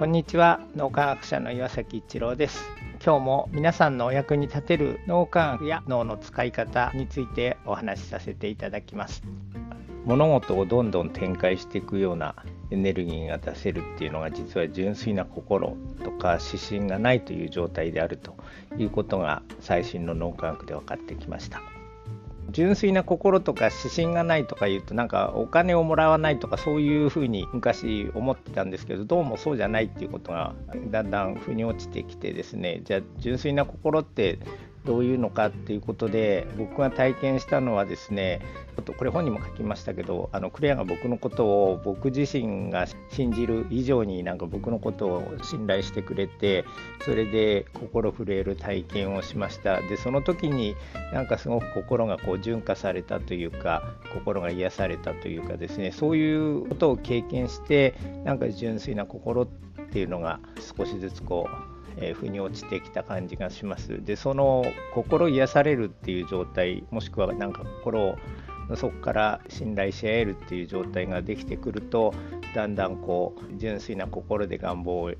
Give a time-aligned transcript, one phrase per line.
[0.00, 0.60] こんにちは。
[0.76, 2.64] 脳科学者の岩崎一郎です。
[3.04, 9.22] 今日も皆さんのお役に立てる脳科学や脳の使い方についてお話しさせていただきます。
[10.06, 12.34] 物事をどんどん展開していくような
[12.70, 18.34] エネルギーが出せるっていうのが実は純粋な心とか指針がないという状態であると
[18.78, 21.60] いうことが最新の脳科学で分かってきました。
[22.50, 30.54] 純粋な心とか指針がないとか言うとなんかお金をもらわないとかそういうふうに昔思ってたんですけどどうもそうじゃないっていうことが
[30.90, 32.82] だんだん腑に落ちてきてですね。
[32.84, 34.38] じゃあ純粋な心って
[34.84, 38.40] どういうのかっていうことで僕が体験したのはですね
[38.76, 46.64] ちょっとこれ本にも書きましたけどあのクレアが僕のことを僕自身が信じる以上になんか僕のことを信頼してくれて
[47.04, 49.80] それで心震える体験をしました。
[49.82, 50.76] でその時に
[51.12, 53.82] なんかすごく心がこう純化されたというか
[54.14, 59.46] 心が癒されたというかですねそういうことを経験してなんか純粋な心っ
[59.92, 60.40] ていうのが
[60.76, 64.04] 少しずつこうえー、腑に落ちてきた感じがします。
[64.04, 64.64] でその
[64.94, 68.16] 心癒されるっていう状態もしくはなんか心
[68.68, 72.14] の底から信頼し合えるっていう状態ができてくると
[72.54, 75.12] だんだんこう純粋な心で願望を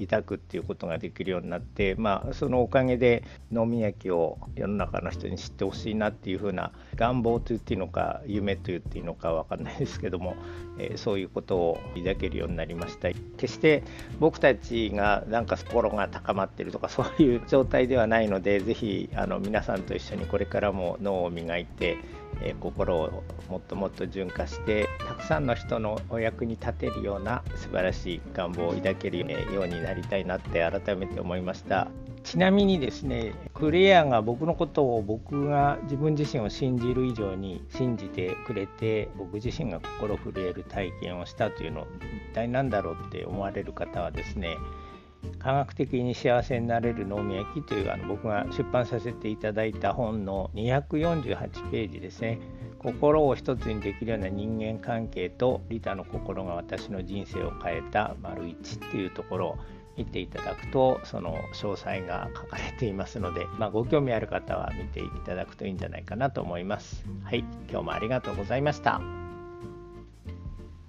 [0.00, 10.36] 抱くっていうことができるようになって、まあ、そのおかげで飲み焼きを世の中の人に知ってほしいなっていうふうな願望と言っていいのか夢と言っていいのか分かんないですけども、
[10.78, 13.08] えー、そういうことを抱けるようになりました。
[13.36, 13.82] 決して
[14.18, 21.98] 僕たちがなんか心が高まってるとかそういう状態ではないので是非あの皆さんと一緒にこれからも脳を磨いて
[22.42, 31.88] え心をもっともっと純化してたくさんの人のお役に立てるような素晴らしい願望を抱けるようになりたいなって改めて思いました。
[32.24, 41.86] ちなみにですねクレアが僕のことを僕が自分自身を信じる以上に信じてくれて僕自身が心震える体験をしたというの
[42.30, 44.56] 一体何だろうって思われる方はですね
[45.38, 52.38] 科学的に幸せになれる脳みやきというあの僕が出版させていただいた本の248ページですね
[52.78, 59.58] 心を一つにできるような人間関係と利他の心が私の人生を変えた丸1っていうところを
[59.96, 67.04] 見ていただくとその詳細が書かれていますので、まあ、ご興味ある方は見ていただくといいんじゃないかなと思います。
[67.22, 69.23] はい、今日もありがとうございました。